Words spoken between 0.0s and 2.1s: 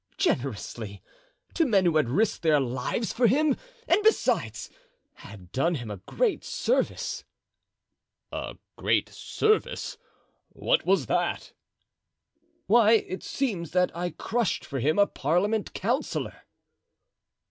"Generously! to men who had